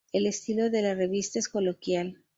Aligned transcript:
El 0.11 0.25
estilo 0.25 0.71
de 0.71 0.81
la 0.81 0.95
revista 0.95 1.37
es 1.37 1.47
coloquial. 1.47 2.23